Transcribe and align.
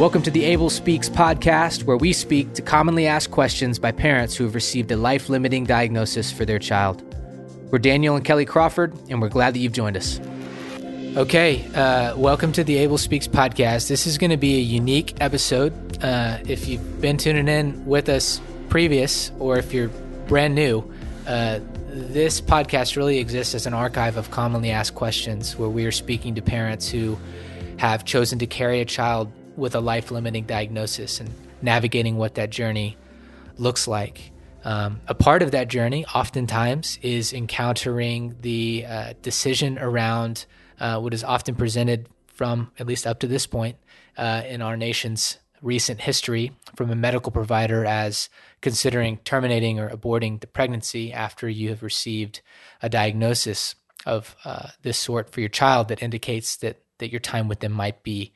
Welcome 0.00 0.22
to 0.22 0.30
the 0.30 0.44
Abel 0.44 0.70
Speaks 0.70 1.10
podcast, 1.10 1.82
where 1.82 1.98
we 1.98 2.14
speak 2.14 2.54
to 2.54 2.62
commonly 2.62 3.06
asked 3.06 3.30
questions 3.30 3.78
by 3.78 3.92
parents 3.92 4.34
who 4.34 4.44
have 4.44 4.54
received 4.54 4.90
a 4.90 4.96
life 4.96 5.28
limiting 5.28 5.66
diagnosis 5.66 6.32
for 6.32 6.46
their 6.46 6.58
child. 6.58 7.02
We're 7.70 7.80
Daniel 7.80 8.16
and 8.16 8.24
Kelly 8.24 8.46
Crawford, 8.46 8.94
and 9.10 9.20
we're 9.20 9.28
glad 9.28 9.52
that 9.52 9.58
you've 9.58 9.74
joined 9.74 9.98
us. 9.98 10.18
Okay, 11.18 11.66
uh, 11.74 12.16
welcome 12.16 12.50
to 12.52 12.64
the 12.64 12.78
Abel 12.78 12.96
Speaks 12.96 13.28
podcast. 13.28 13.88
This 13.88 14.06
is 14.06 14.16
going 14.16 14.30
to 14.30 14.38
be 14.38 14.56
a 14.56 14.62
unique 14.62 15.20
episode. 15.20 15.74
Uh, 16.02 16.38
if 16.48 16.66
you've 16.66 17.02
been 17.02 17.18
tuning 17.18 17.46
in 17.46 17.84
with 17.84 18.08
us 18.08 18.40
previous, 18.70 19.30
or 19.38 19.58
if 19.58 19.74
you're 19.74 19.88
brand 20.28 20.54
new, 20.54 20.82
uh, 21.26 21.60
this 21.88 22.40
podcast 22.40 22.96
really 22.96 23.18
exists 23.18 23.54
as 23.54 23.66
an 23.66 23.74
archive 23.74 24.16
of 24.16 24.30
commonly 24.30 24.70
asked 24.70 24.94
questions 24.94 25.58
where 25.58 25.68
we 25.68 25.84
are 25.84 25.92
speaking 25.92 26.36
to 26.36 26.40
parents 26.40 26.88
who 26.88 27.18
have 27.76 28.06
chosen 28.06 28.38
to 28.38 28.46
carry 28.46 28.80
a 28.80 28.86
child 28.86 29.30
with 29.60 29.74
a 29.74 29.80
life 29.80 30.10
limiting 30.10 30.44
diagnosis 30.44 31.20
and 31.20 31.30
navigating 31.62 32.16
what 32.16 32.34
that 32.34 32.50
journey 32.50 32.96
looks 33.56 33.86
like. 33.86 34.32
Um, 34.64 35.00
a 35.06 35.14
part 35.14 35.42
of 35.42 35.52
that 35.52 35.68
journey, 35.68 36.04
oftentimes, 36.06 36.98
is 37.02 37.32
encountering 37.32 38.36
the 38.40 38.84
uh, 38.86 39.12
decision 39.22 39.78
around 39.78 40.46
uh, 40.78 40.98
what 40.98 41.14
is 41.14 41.24
often 41.24 41.54
presented 41.54 42.08
from, 42.26 42.70
at 42.78 42.86
least 42.86 43.06
up 43.06 43.20
to 43.20 43.26
this 43.26 43.46
point, 43.46 43.76
uh, 44.16 44.42
in 44.46 44.60
our 44.60 44.76
nation's 44.76 45.38
recent 45.62 46.00
history, 46.00 46.52
from 46.74 46.90
a 46.90 46.96
medical 46.96 47.30
provider 47.30 47.84
as 47.84 48.28
considering 48.60 49.18
terminating 49.18 49.78
or 49.78 49.90
aborting 49.90 50.40
the 50.40 50.46
pregnancy 50.46 51.12
after 51.12 51.48
you 51.48 51.68
have 51.68 51.82
received 51.82 52.40
a 52.82 52.88
diagnosis 52.88 53.74
of 54.06 54.34
uh, 54.44 54.68
this 54.82 54.98
sort 54.98 55.30
for 55.30 55.40
your 55.40 55.48
child 55.50 55.88
that 55.88 56.02
indicates 56.02 56.56
that 56.56 56.80
that 56.98 57.10
your 57.10 57.20
time 57.20 57.48
with 57.48 57.60
them 57.60 57.72
might 57.72 58.02
be 58.02 58.32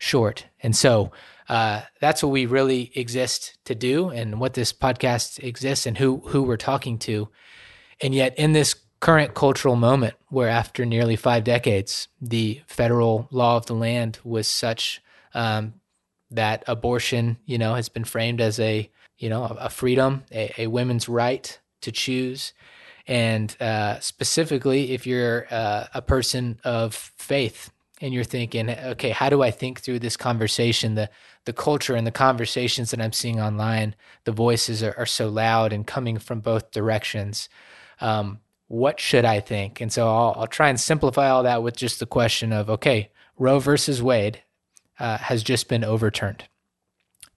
short. 0.00 0.46
And 0.62 0.74
so 0.74 1.12
uh, 1.48 1.82
that's 2.00 2.22
what 2.22 2.32
we 2.32 2.46
really 2.46 2.90
exist 2.94 3.58
to 3.66 3.74
do, 3.74 4.08
and 4.08 4.40
what 4.40 4.54
this 4.54 4.72
podcast 4.72 5.42
exists, 5.42 5.86
and 5.86 5.98
who 5.98 6.22
who 6.26 6.42
we're 6.42 6.56
talking 6.56 6.98
to. 7.00 7.28
And 8.00 8.14
yet, 8.14 8.38
in 8.38 8.52
this 8.52 8.74
current 9.00 9.34
cultural 9.34 9.76
moment, 9.76 10.14
where 10.28 10.48
after 10.48 10.84
nearly 10.84 11.16
five 11.16 11.44
decades, 11.44 12.08
the 12.20 12.60
federal 12.66 13.28
law 13.30 13.56
of 13.56 13.66
the 13.66 13.74
land 13.74 14.20
was 14.22 14.46
such 14.46 15.02
um, 15.34 15.74
that 16.30 16.62
abortion, 16.66 17.36
you 17.46 17.58
know, 17.58 17.74
has 17.74 17.88
been 17.88 18.04
framed 18.04 18.40
as 18.40 18.60
a 18.60 18.88
you 19.18 19.28
know 19.28 19.44
a 19.44 19.68
freedom, 19.68 20.22
a, 20.32 20.52
a 20.56 20.66
women's 20.68 21.08
right 21.08 21.58
to 21.82 21.92
choose. 21.92 22.52
And 23.08 23.60
uh, 23.60 23.98
specifically, 23.98 24.92
if 24.92 25.04
you're 25.04 25.48
uh, 25.50 25.86
a 25.92 26.00
person 26.00 26.60
of 26.62 26.94
faith, 26.94 27.72
and 28.00 28.14
you're 28.14 28.24
thinking, 28.24 28.70
okay, 28.70 29.10
how 29.10 29.28
do 29.28 29.42
I 29.42 29.50
think 29.50 29.80
through 29.80 29.98
this 29.98 30.16
conversation? 30.16 30.94
The 30.94 31.10
the 31.44 31.52
culture 31.52 31.94
and 31.94 32.06
the 32.06 32.12
conversations 32.12 32.90
that 32.90 33.00
I'm 33.00 33.12
seeing 33.12 33.40
online, 33.40 33.94
the 34.24 34.32
voices 34.32 34.82
are, 34.82 34.94
are 34.98 35.06
so 35.06 35.28
loud 35.28 35.72
and 35.72 35.86
coming 35.86 36.18
from 36.18 36.40
both 36.40 36.70
directions. 36.70 37.48
Um, 38.00 38.40
what 38.68 39.00
should 39.00 39.24
I 39.24 39.40
think? 39.40 39.80
And 39.80 39.92
so 39.92 40.06
I'll, 40.06 40.34
I'll, 40.36 40.46
try 40.46 40.68
and 40.68 40.78
simplify 40.78 41.28
all 41.28 41.42
that 41.42 41.62
with 41.62 41.76
just 41.76 41.98
the 41.98 42.06
question 42.06 42.52
of, 42.52 42.70
okay, 42.70 43.10
Roe 43.36 43.58
versus 43.58 44.02
Wade 44.02 44.42
uh, 44.98 45.18
has 45.18 45.42
just 45.42 45.68
been 45.68 45.82
overturned. 45.82 46.44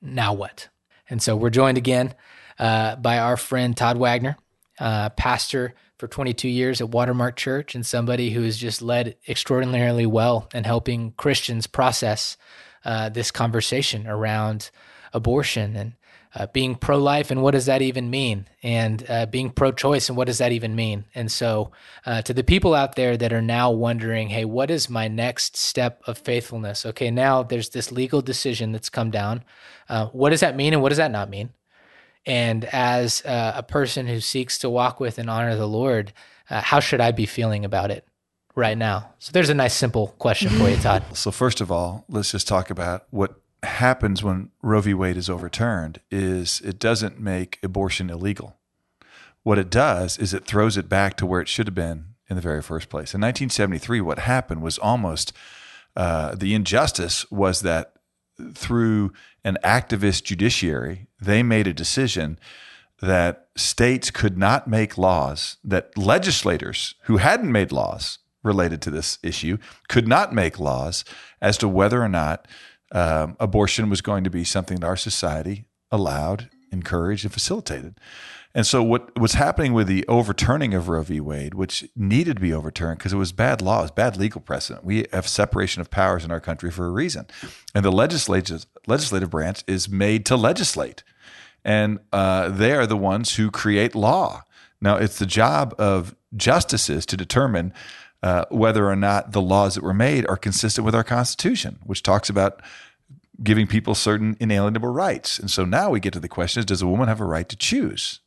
Now 0.02 0.34
what? 0.34 0.68
And 1.10 1.22
so 1.22 1.36
we're 1.36 1.50
joined 1.50 1.78
again 1.78 2.14
uh, 2.60 2.98
by 2.98 3.20
our 3.20 3.38
friend 3.38 3.76
Todd 3.76 3.98
Wagner, 3.98 4.38
uh, 4.80 5.10
pastor 5.10 5.74
for 5.98 6.08
22 6.08 6.48
years 6.48 6.82
at 6.82 6.90
Watermark 6.90 7.36
Church 7.36 7.76
and 7.76 7.86
somebody 7.86 8.32
who 8.32 8.42
has 8.44 8.58
just 8.58 8.82
led 8.82 9.16
extraordinarily 9.28 10.06
well 10.06 10.50
in 10.54 10.64
helping 10.64 11.12
Christians 11.14 11.68
process 11.68 12.38
uh, 12.86 13.10
this 13.10 13.32
conversation 13.32 14.08
around 14.08 14.70
abortion 15.14 15.76
and 15.76 15.94
uh, 16.36 16.48
being 16.48 16.76
pro 16.76 16.98
life 16.98 17.30
and 17.30 17.44
what 17.44 17.52
does 17.52 17.68
that 17.68 17.82
even 17.82 18.10
mean? 18.10 18.48
And 18.64 19.06
uh, 19.08 19.28
being 19.28 19.52
pro 19.52 19.72
choice 19.72 20.10
and 20.10 20.18
what 20.18 20.28
does 20.28 20.40
that 20.40 20.52
even 20.52 20.76
mean? 20.76 21.06
And 21.14 21.32
so, 21.32 21.72
uh, 22.06 22.24
to 22.24 22.34
the 22.34 22.44
people 22.44 22.74
out 22.74 22.96
there 22.96 23.16
that 23.18 23.32
are 23.32 23.42
now 23.42 23.72
wondering, 23.72 24.30
hey, 24.30 24.46
what 24.46 24.72
is 24.72 24.90
my 24.90 25.08
next 25.08 25.56
step 25.56 26.02
of 26.08 26.18
faithfulness? 26.18 26.86
Okay, 26.88 27.12
now 27.12 27.44
there's 27.44 27.70
this 27.70 27.92
legal 27.92 28.22
decision 28.22 28.72
that's 28.72 28.90
come 28.90 29.12
down. 29.12 29.44
Uh, 29.88 30.08
what 30.08 30.32
does 30.32 30.40
that 30.40 30.56
mean 30.56 30.74
and 30.74 30.82
what 30.82 30.90
does 30.90 30.98
that 30.98 31.12
not 31.12 31.30
mean? 31.30 31.50
And 32.26 32.66
as 32.66 33.24
uh, 33.26 33.54
a 33.56 33.64
person 33.64 34.08
who 34.08 34.20
seeks 34.20 34.58
to 34.60 34.70
walk 34.70 35.00
with 35.00 35.18
and 35.18 35.30
honor 35.30 35.56
the 35.56 35.68
Lord, 35.68 36.14
uh, 36.50 36.62
how 36.62 36.80
should 36.80 37.02
I 37.02 37.12
be 37.12 37.26
feeling 37.26 37.66
about 37.66 37.92
it 37.92 38.08
right 38.56 38.78
now? 38.78 39.12
So 39.20 39.32
there's 39.32 39.50
a 39.50 39.54
nice, 39.54 39.74
simple 39.74 40.08
question 40.20 40.50
for 40.50 40.70
you, 40.70 40.78
Todd. 40.78 41.04
So, 41.14 41.32
first 41.32 41.62
of 41.62 41.72
all, 41.72 42.06
let's 42.08 42.32
just 42.32 42.48
talk 42.48 42.70
about 42.70 43.06
what 43.10 43.40
happens 43.64 44.24
when 44.24 44.50
Roe 44.62 44.82
v. 44.82 44.94
Wade 44.94 45.18
is 45.18 45.30
overturned 45.30 46.00
is 46.12 46.62
it 46.62 46.80
doesn't 46.80 47.20
make 47.20 47.60
abortion 47.64 48.10
illegal. 48.10 48.58
What 49.44 49.60
it 49.60 49.70
does 49.70 50.18
is 50.18 50.34
it 50.34 50.46
throws 50.46 50.78
it 50.78 50.88
back 50.88 51.18
to 51.18 51.26
where 51.26 51.42
it 51.42 51.48
should 51.48 51.68
have 51.68 51.76
been 51.76 52.06
in 52.30 52.36
the 52.36 52.42
very 52.42 52.62
first 52.62 52.90
place. 52.90 53.14
In 53.14 53.22
1973, 53.22 54.02
what 54.02 54.20
happened 54.20 54.62
was 54.62 54.78
almost 54.78 55.34
uh, 55.96 56.36
the 56.36 56.54
injustice 56.54 57.30
was 57.32 57.62
that 57.62 57.93
through 58.54 59.12
an 59.44 59.58
activist 59.64 60.24
judiciary, 60.24 61.08
they 61.20 61.44
made 61.44 61.68
a 61.68 61.74
decision 61.74 62.40
that 63.02 63.48
states 63.56 64.10
could 64.12 64.38
not 64.38 64.68
make 64.68 64.98
laws, 64.98 65.58
that 65.64 65.98
legislators 65.98 66.96
who 67.04 67.18
hadn't 67.18 67.52
made 67.52 67.72
laws 67.72 68.20
related 68.44 68.82
to 68.82 68.92
this 68.92 69.20
issue 69.24 69.58
could 69.88 70.08
not 70.08 70.34
make 70.34 70.60
laws 70.60 71.04
as 71.42 71.58
to 71.58 71.68
whether 71.68 72.02
or 72.02 72.10
not 72.10 72.48
um, 72.92 73.36
abortion 73.40 73.90
was 73.90 74.02
going 74.02 74.24
to 74.24 74.30
be 74.30 74.44
something 74.44 74.80
that 74.80 74.88
our 74.88 74.96
society 74.96 75.66
allowed, 75.92 76.50
encouraged, 76.72 77.26
and 77.26 77.34
facilitated. 77.34 78.00
And 78.56 78.68
so, 78.68 78.84
what 78.84 79.20
was 79.20 79.34
happening 79.34 79.74
with 79.74 79.88
the 79.88 80.06
overturning 80.08 80.76
of 80.76 80.88
Roe 80.88 81.02
v. 81.02 81.20
Wade, 81.20 81.56
which 81.56 81.90
needed 81.96 82.36
to 82.36 82.42
be 82.42 82.54
overturned 82.54 83.00
because 83.00 83.12
it 83.12 83.18
was 83.18 83.32
bad 83.32 83.62
law, 83.62 83.80
it 83.80 83.84
was 83.84 83.92
bad 83.92 84.16
legal 84.16 84.42
precedent. 84.42 84.86
We 84.86 85.08
have 85.12 85.28
separation 85.28 85.82
of 85.82 85.90
powers 85.90 86.24
in 86.24 86.30
our 86.30 86.40
country 86.40 86.70
for 86.70 86.86
a 86.86 86.92
reason, 86.92 87.26
and 87.74 87.84
the 87.84 87.92
legislative 87.92 88.68
legislative 88.86 89.32
branch 89.32 89.64
is 89.66 89.90
made 89.90 90.26
to 90.28 90.36
legislate, 90.36 91.04
and 91.66 92.00
uh, 92.12 92.50
they 92.50 92.74
are 92.74 92.86
the 92.86 92.98
ones 92.98 93.36
who 93.36 93.50
create 93.50 93.96
law. 93.96 94.44
Now, 94.80 94.98
it's 94.98 95.18
the 95.18 95.26
job 95.26 95.74
of 95.80 96.16
justices 96.36 97.08
to 97.08 97.18
determine 97.18 97.74
uh, 98.22 98.46
whether 98.50 98.88
or 98.88 98.96
not 98.96 99.32
the 99.32 99.42
laws 99.42 99.76
that 99.76 99.84
were 99.84 99.94
made 99.94 100.28
are 100.28 100.38
consistent 100.38 100.86
with 100.86 100.94
our 100.94 101.04
Constitution, 101.04 101.80
which 101.86 102.04
talks 102.04 102.30
about 102.30 102.62
giving 103.42 103.66
people 103.66 103.96
certain 103.96 104.38
inalienable 104.40 104.90
rights. 104.90 105.40
And 105.40 105.50
so 105.50 105.66
now 105.66 105.90
we 105.90 106.00
get 106.00 106.14
to 106.14 106.20
the 106.20 106.30
question: 106.30 106.64
does 106.66 106.84
a 106.84 106.88
woman 106.88 107.08
have 107.08 107.20
a 107.20 107.26
right 107.26 107.50
to 107.50 107.56
choose? 107.56 108.20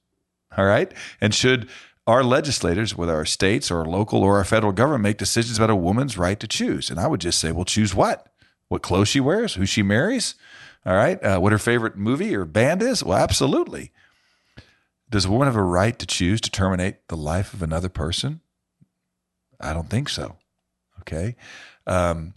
All 0.56 0.64
right. 0.64 0.92
And 1.20 1.34
should 1.34 1.68
our 2.06 2.22
legislators, 2.22 2.96
whether 2.96 3.14
our 3.14 3.24
states 3.24 3.70
or 3.70 3.80
our 3.80 3.84
local 3.86 4.22
or 4.22 4.38
our 4.38 4.44
federal 4.44 4.72
government, 4.72 5.02
make 5.02 5.18
decisions 5.18 5.58
about 5.58 5.70
a 5.70 5.76
woman's 5.76 6.16
right 6.16 6.38
to 6.40 6.46
choose? 6.46 6.90
And 6.90 6.98
I 7.00 7.06
would 7.06 7.20
just 7.20 7.38
say, 7.38 7.52
well, 7.52 7.64
choose 7.64 7.94
what? 7.94 8.28
What 8.68 8.82
clothes 8.82 9.08
she 9.08 9.20
wears, 9.20 9.54
who 9.54 9.66
she 9.66 9.82
marries, 9.82 10.34
all 10.84 10.94
right, 10.94 11.22
uh, 11.22 11.38
what 11.38 11.52
her 11.52 11.58
favorite 11.58 11.96
movie 11.96 12.34
or 12.34 12.44
band 12.44 12.80
is? 12.80 13.02
Well, 13.02 13.18
absolutely. 13.18 13.92
Does 15.10 15.24
a 15.24 15.30
woman 15.30 15.46
have 15.46 15.56
a 15.56 15.62
right 15.62 15.98
to 15.98 16.06
choose 16.06 16.40
to 16.42 16.50
terminate 16.50 17.08
the 17.08 17.16
life 17.16 17.52
of 17.52 17.62
another 17.62 17.88
person? 17.88 18.40
I 19.60 19.72
don't 19.72 19.90
think 19.90 20.08
so. 20.08 20.36
Okay. 21.00 21.36
Um, 21.86 22.34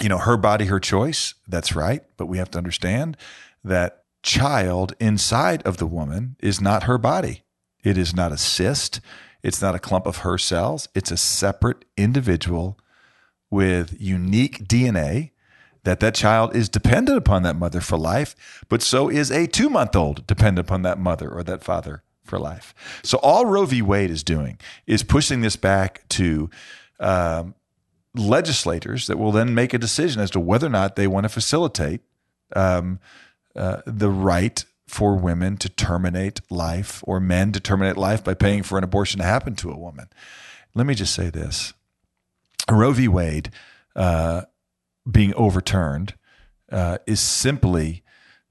you 0.00 0.08
know, 0.08 0.18
her 0.18 0.36
body, 0.36 0.66
her 0.66 0.80
choice. 0.80 1.34
That's 1.46 1.74
right. 1.74 2.02
But 2.16 2.26
we 2.26 2.38
have 2.38 2.50
to 2.52 2.58
understand 2.58 3.16
that 3.64 4.01
child 4.22 4.94
inside 5.00 5.62
of 5.64 5.76
the 5.76 5.86
woman 5.86 6.36
is 6.40 6.60
not 6.60 6.84
her 6.84 6.98
body. 6.98 7.42
It 7.82 7.98
is 7.98 8.14
not 8.14 8.32
a 8.32 8.38
cyst. 8.38 9.00
It's 9.42 9.60
not 9.60 9.74
a 9.74 9.80
clump 9.80 10.06
of 10.06 10.18
her 10.18 10.38
cells. 10.38 10.88
It's 10.94 11.10
a 11.10 11.16
separate 11.16 11.84
individual 11.96 12.78
with 13.50 14.00
unique 14.00 14.64
DNA 14.66 15.30
that 15.84 16.00
that 16.00 16.14
child 16.14 16.54
is 16.54 16.68
dependent 16.68 17.18
upon 17.18 17.42
that 17.42 17.56
mother 17.56 17.80
for 17.80 17.98
life, 17.98 18.64
but 18.68 18.82
so 18.82 19.08
is 19.08 19.30
a 19.30 19.46
two 19.46 19.68
month 19.68 19.96
old 19.96 20.26
dependent 20.26 20.66
upon 20.66 20.82
that 20.82 20.98
mother 20.98 21.28
or 21.28 21.42
that 21.42 21.64
father 21.64 22.02
for 22.24 22.38
life. 22.38 22.72
So 23.02 23.18
all 23.18 23.46
Roe 23.46 23.66
v. 23.66 23.82
Wade 23.82 24.10
is 24.10 24.22
doing 24.22 24.58
is 24.86 25.02
pushing 25.02 25.40
this 25.40 25.56
back 25.56 26.06
to 26.10 26.48
um, 27.00 27.54
legislators 28.14 29.08
that 29.08 29.18
will 29.18 29.32
then 29.32 29.54
make 29.54 29.74
a 29.74 29.78
decision 29.78 30.22
as 30.22 30.30
to 30.30 30.40
whether 30.40 30.68
or 30.68 30.70
not 30.70 30.94
they 30.94 31.08
want 31.08 31.24
to 31.24 31.28
facilitate 31.28 32.00
um, 32.54 33.00
uh, 33.56 33.82
the 33.86 34.10
right 34.10 34.64
for 34.86 35.16
women 35.16 35.56
to 35.56 35.68
terminate 35.68 36.40
life 36.50 37.02
or 37.06 37.18
men 37.18 37.52
to 37.52 37.60
terminate 37.60 37.96
life 37.96 38.22
by 38.22 38.34
paying 38.34 38.62
for 38.62 38.76
an 38.76 38.84
abortion 38.84 39.18
to 39.20 39.24
happen 39.24 39.56
to 39.56 39.70
a 39.70 39.78
woman. 39.78 40.08
Let 40.74 40.86
me 40.86 40.94
just 40.94 41.14
say 41.14 41.30
this 41.30 41.72
Roe 42.70 42.92
v. 42.92 43.08
Wade 43.08 43.50
uh, 43.96 44.42
being 45.10 45.34
overturned 45.34 46.14
uh, 46.70 46.98
is 47.06 47.20
simply 47.20 48.02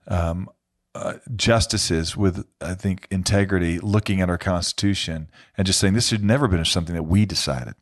um, 0.08 0.50
uh, 0.94 1.14
justices 1.36 2.18
with, 2.18 2.46
I 2.60 2.74
think, 2.74 3.08
integrity 3.10 3.80
looking 3.80 4.22
at 4.22 4.30
our 4.30 4.38
Constitution 4.38 5.30
and 5.58 5.66
just 5.66 5.80
saying 5.80 5.94
this 5.94 6.08
should 6.08 6.24
never 6.24 6.48
been 6.48 6.66
something 6.66 6.96
that 6.96 7.04
we 7.04 7.26
decided. 7.26 7.76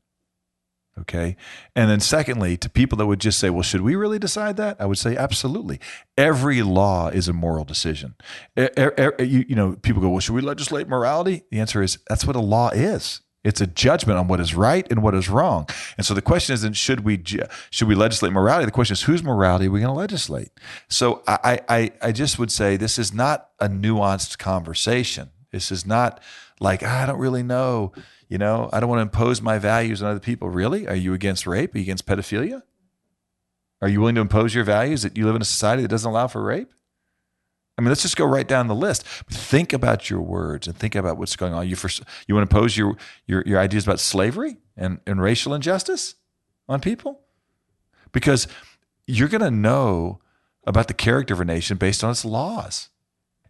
Okay. 1.01 1.35
And 1.75 1.89
then, 1.89 1.99
secondly, 1.99 2.57
to 2.57 2.69
people 2.69 2.97
that 2.97 3.05
would 3.05 3.19
just 3.19 3.39
say, 3.39 3.49
well, 3.49 3.63
should 3.63 3.81
we 3.81 3.95
really 3.95 4.19
decide 4.19 4.57
that? 4.57 4.77
I 4.79 4.85
would 4.85 4.97
say, 4.97 5.15
absolutely. 5.15 5.79
Every 6.17 6.61
law 6.61 7.07
is 7.07 7.27
a 7.27 7.33
moral 7.33 7.63
decision. 7.63 8.15
You, 8.55 9.55
know, 9.55 9.77
people 9.81 10.01
go, 10.01 10.09
well, 10.09 10.19
should 10.19 10.35
we 10.35 10.41
legislate 10.41 10.87
morality? 10.87 11.43
The 11.51 11.59
answer 11.59 11.81
is 11.81 11.99
that's 12.09 12.25
what 12.25 12.35
a 12.35 12.41
law 12.41 12.69
is. 12.69 13.21
It's 13.43 13.61
a 13.61 13.67
judgment 13.67 14.19
on 14.19 14.27
what 14.27 14.41
is 14.41 14.53
right 14.53 14.85
and 14.91 15.01
what 15.01 15.15
is 15.15 15.29
wrong. 15.29 15.67
And 15.97 16.05
so 16.05 16.13
the 16.13 16.21
question 16.21 16.53
isn't 16.53 16.73
should 16.73 17.05
we 17.05 17.23
should 17.69 17.87
we 17.87 17.95
legislate 17.95 18.33
morality? 18.33 18.65
The 18.65 18.71
question 18.71 18.93
is 18.93 19.03
whose 19.03 19.23
morality 19.23 19.67
are 19.67 19.71
we 19.71 19.79
going 19.79 19.93
to 19.93 19.97
legislate? 19.97 20.49
So 20.89 21.23
I, 21.25 21.61
I 21.69 21.91
I 22.01 22.11
just 22.11 22.37
would 22.37 22.51
say 22.51 22.75
this 22.75 22.99
is 22.99 23.13
not 23.13 23.49
a 23.59 23.69
nuanced 23.69 24.39
conversation. 24.39 25.29
This 25.53 25.71
is 25.71 25.85
not 25.85 26.21
like 26.59 26.83
ah, 26.83 27.03
I 27.03 27.05
don't 27.05 27.17
really 27.17 27.43
know. 27.43 27.93
You 28.29 28.37
know, 28.37 28.69
I 28.71 28.79
don't 28.79 28.89
want 28.89 28.99
to 28.99 29.03
impose 29.03 29.41
my 29.41 29.57
values 29.57 30.01
on 30.03 30.11
other 30.11 30.19
people. 30.19 30.49
Really? 30.49 30.87
Are 30.87 30.95
you 30.95 31.13
against 31.13 31.47
rape? 31.47 31.73
Are 31.73 31.79
you 31.79 31.83
against 31.83 32.05
pedophilia? 32.05 32.61
Are 33.81 33.89
you 33.89 33.99
willing 33.99 34.15
to 34.15 34.21
impose 34.21 34.53
your 34.53 34.63
values 34.63 35.01
that 35.01 35.17
you 35.17 35.25
live 35.25 35.35
in 35.35 35.41
a 35.41 35.45
society 35.45 35.81
that 35.81 35.87
doesn't 35.87 36.09
allow 36.09 36.27
for 36.27 36.43
rape? 36.43 36.71
I 37.77 37.81
mean, 37.81 37.89
let's 37.89 38.01
just 38.01 38.17
go 38.17 38.25
right 38.25 38.47
down 38.47 38.67
the 38.67 38.75
list. 38.75 39.03
Think 39.03 39.71
about 39.71 40.09
your 40.09 40.21
words 40.21 40.67
and 40.67 40.77
think 40.77 40.95
about 40.95 41.17
what's 41.17 41.37
going 41.37 41.53
on. 41.53 41.67
You 41.67 41.77
first, 41.77 42.03
you 42.27 42.35
want 42.35 42.47
to 42.47 42.55
impose 42.55 42.75
your 42.75 42.97
your, 43.25 43.41
your 43.45 43.57
ideas 43.57 43.85
about 43.85 44.01
slavery 44.01 44.57
and, 44.75 44.99
and 45.07 45.21
racial 45.21 45.53
injustice 45.53 46.15
on 46.67 46.81
people? 46.81 47.21
Because 48.11 48.47
you're 49.07 49.29
going 49.29 49.41
to 49.41 49.49
know 49.49 50.19
about 50.67 50.87
the 50.87 50.93
character 50.93 51.33
of 51.33 51.39
a 51.39 51.45
nation 51.45 51.77
based 51.77 52.03
on 52.03 52.11
its 52.11 52.25
laws. 52.25 52.89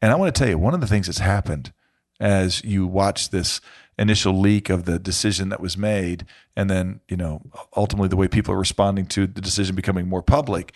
And 0.02 0.12
I 0.12 0.16
want 0.16 0.34
to 0.34 0.40
tell 0.40 0.48
you, 0.48 0.58
one 0.58 0.74
of 0.76 0.80
the 0.80 0.88
things 0.88 1.08
that's 1.08 1.20
happened 1.20 1.74
as 2.20 2.64
you 2.64 2.86
watch 2.86 3.30
this 3.30 3.62
initial 3.98 4.40
leak 4.40 4.70
of 4.70 4.86
the 4.86 4.98
decision 4.98 5.50
that 5.50 5.60
was 5.60 5.78
made, 5.78 6.26
and 6.56 6.70
then 6.70 7.02
you 7.08 7.18
know 7.18 7.42
ultimately 7.76 8.08
the 8.08 8.16
way 8.16 8.28
people 8.28 8.54
are 8.54 8.60
responding 8.60 9.06
to 9.06 9.28
the 9.28 9.42
decision 9.42 9.76
becoming 9.76 10.08
more 10.08 10.24
public, 10.24 10.74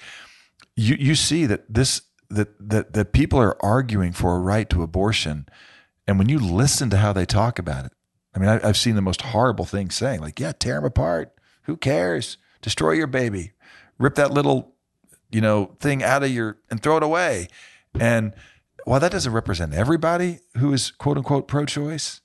you 0.75 0.95
you 1.00 1.16
see 1.16 1.45
that 1.45 1.74
this 1.74 2.01
that 2.30 2.50
that 2.60 2.94
that 2.94 3.13
people 3.13 3.40
are 3.40 3.57
arguing 3.63 4.12
for 4.12 4.36
a 4.36 4.40
right 4.40 4.69
to 4.69 4.84
abortion, 4.84 5.48
and 6.07 6.19
when 6.19 6.30
you 6.30 6.38
listen 6.38 6.90
to 6.90 6.98
how 6.98 7.13
they 7.13 7.25
talk 7.25 7.57
about 7.57 7.86
it, 7.86 7.92
I 8.36 8.39
mean 8.39 8.50
I, 8.50 8.68
I've 8.68 8.78
seen 8.78 8.96
the 8.96 9.01
most 9.01 9.22
horrible 9.22 9.66
things 9.66 9.96
saying 9.96 10.19
like 10.19 10.39
yeah 10.39 10.51
tear 10.51 10.75
them 10.75 10.86
apart, 10.86 11.34
who 11.63 11.78
cares, 11.78 12.38
destroy 12.62 12.92
your 12.92 13.07
baby, 13.07 13.54
rip 13.98 14.16
that 14.16 14.31
little 14.31 14.75
you 15.31 15.42
know 15.42 15.75
thing 15.80 16.04
out 16.04 16.24
of 16.24 16.30
your 16.30 16.57
and 16.69 16.81
throw 16.81 16.98
it 16.98 17.04
away, 17.04 17.48
and 18.00 18.34
while 18.86 19.00
that 19.00 19.12
doesn't 19.12 19.34
represent 19.34 19.74
everybody 19.74 20.40
who 20.58 20.74
is 20.74 20.92
quote 20.92 21.18
unquote 21.18 21.48
pro-choice 21.48 22.22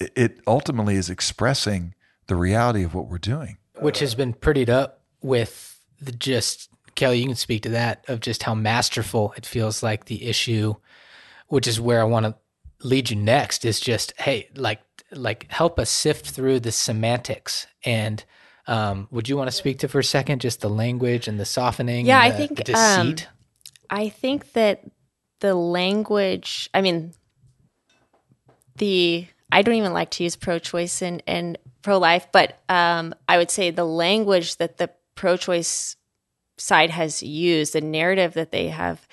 it 0.00 0.40
ultimately 0.46 0.96
is 0.96 1.10
expressing 1.10 1.94
the 2.26 2.36
reality 2.36 2.82
of 2.82 2.94
what 2.94 3.08
we're 3.08 3.18
doing. 3.18 3.58
Which 3.80 3.98
has 4.00 4.14
been 4.14 4.34
prettied 4.34 4.68
up 4.68 5.00
with 5.20 5.80
the 6.00 6.12
just, 6.12 6.68
Kelly, 6.94 7.18
you 7.18 7.26
can 7.26 7.36
speak 7.36 7.62
to 7.62 7.70
that, 7.70 8.04
of 8.08 8.20
just 8.20 8.42
how 8.42 8.54
masterful 8.54 9.34
it 9.36 9.46
feels 9.46 9.82
like 9.82 10.06
the 10.06 10.26
issue, 10.26 10.74
which 11.48 11.66
is 11.66 11.80
where 11.80 12.00
I 12.00 12.04
want 12.04 12.26
to 12.26 12.34
lead 12.86 13.10
you 13.10 13.16
next, 13.16 13.64
is 13.64 13.80
just, 13.80 14.12
hey, 14.18 14.48
like, 14.54 14.80
like 15.10 15.50
help 15.50 15.78
us 15.78 15.90
sift 15.90 16.30
through 16.30 16.60
the 16.60 16.72
semantics 16.72 17.66
and 17.84 18.24
um, 18.66 19.06
would 19.10 19.28
you 19.28 19.36
want 19.36 19.48
to 19.48 19.54
speak 19.54 19.78
to 19.80 19.88
for 19.88 19.98
a 19.98 20.04
second 20.04 20.40
just 20.40 20.60
the 20.60 20.70
language 20.70 21.28
and 21.28 21.38
the 21.38 21.44
softening 21.44 22.06
yeah 22.06 22.20
i 22.20 22.32
think 22.32 22.56
the 22.56 22.64
deceit 22.64 23.28
um, 23.28 23.34
i 23.90 24.08
think 24.08 24.54
that 24.54 24.80
the 25.40 25.54
language 25.54 26.68
i 26.74 26.80
mean 26.80 27.12
the 28.76 29.26
I 29.54 29.62
don't 29.62 29.76
even 29.76 29.92
like 29.92 30.10
to 30.12 30.24
use 30.24 30.34
pro-choice 30.34 31.00
and, 31.00 31.22
and 31.28 31.58
pro-life, 31.82 32.26
but 32.32 32.58
um, 32.68 33.14
I 33.28 33.38
would 33.38 33.52
say 33.52 33.70
the 33.70 33.84
language 33.84 34.56
that 34.56 34.78
the 34.78 34.90
pro-choice 35.14 35.94
side 36.56 36.90
has 36.90 37.22
used, 37.22 37.72
the 37.72 37.80
narrative 37.80 38.34
that 38.34 38.50
they 38.50 38.68
have 38.68 39.06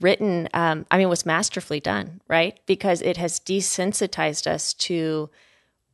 written, 0.00 0.48
um, 0.54 0.86
I 0.92 0.98
mean, 0.98 1.08
was 1.08 1.26
masterfully 1.26 1.80
done, 1.80 2.20
right? 2.28 2.60
Because 2.64 3.02
it 3.02 3.16
has 3.16 3.40
desensitized 3.40 4.46
us 4.46 4.72
to 4.74 5.30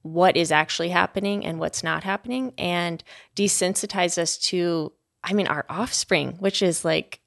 what 0.03 0.37
is 0.37 0.53
actually 0.53 0.91
happening 0.91 1.47
and 1.47 1.59
what's 1.59 1.83
not 1.83 2.05
happening, 2.05 2.53
and 2.59 3.03
desensitized 3.35 4.19
us 4.19 4.37
to, 4.37 4.93
I 5.23 5.33
mean, 5.33 5.47
our 5.47 5.65
offspring, 5.71 6.33
which 6.41 6.61
is 6.61 6.85
like 6.85 7.21